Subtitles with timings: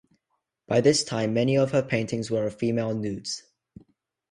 [0.65, 3.43] By this time many of her paintings were of female nudes.